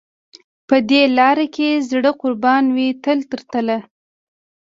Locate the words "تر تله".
3.31-3.77